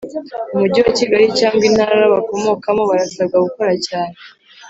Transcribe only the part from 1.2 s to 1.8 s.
cyangwa